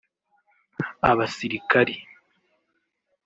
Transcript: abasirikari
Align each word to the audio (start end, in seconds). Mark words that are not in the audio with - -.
abasirikari 1.09 1.95